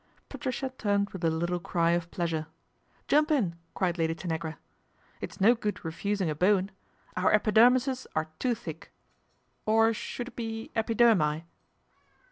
[0.29, 2.47] Patricia turned with a little cry of pleasure.'
[3.07, 4.57] Jump in," cried Lady Tanagra."
[5.21, 6.71] It's no ood refusing a Bowen.
[7.15, 8.91] Our epidermises are too hick,
[9.67, 11.43] or should it be epidermi